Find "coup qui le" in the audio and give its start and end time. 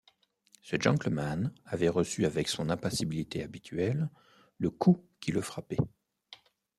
4.71-5.41